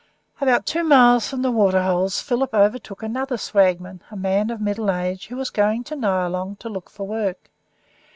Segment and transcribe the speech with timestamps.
[0.41, 5.27] About two miles from the Waterholes Philip overtook another swagman, a man of middle age,
[5.27, 7.51] who was going to Nyalong to look for work.